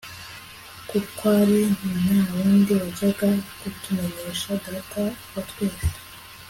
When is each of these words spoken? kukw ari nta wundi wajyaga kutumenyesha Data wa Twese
kukw 0.87 1.19
ari 1.39 1.59
nta 2.01 2.17
wundi 2.35 2.71
wajyaga 2.81 3.29
kutumenyesha 3.59 4.51
Data 4.65 5.01
wa 5.31 5.41
Twese 5.49 5.87